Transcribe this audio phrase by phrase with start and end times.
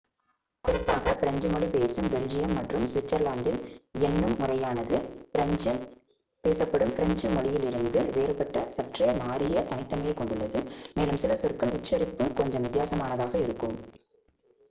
[0.63, 3.59] குறிப்பாக பிரெஞ்சு மொழி பேசும் பெல்ஜியம் மற்றும் சுவிட்சர்லாந்தில்
[3.99, 4.95] எண்ணும் முறையானது
[5.31, 5.79] பிரான்சில்
[6.43, 10.61] பேசப்படும் பிரெஞ்சு மொழியிலிருந்து வேறுபட்ட சற்றே மாறிய தனித்தன்மையைக் கொண்டுள்ளது
[10.95, 13.77] மேலும் சில சொற்களின் உச்சரிப்பு கொஞ்சம் வித்தியாசமானதாக இருக்கும்